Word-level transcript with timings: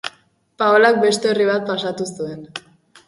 Paolak 0.61 0.97
beste 1.03 1.31
orri 1.33 1.47
bat 1.51 1.67
pasatu 1.73 2.09
zuen. 2.17 2.43